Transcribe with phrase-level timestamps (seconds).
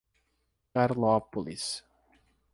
[0.73, 1.83] Carlópolis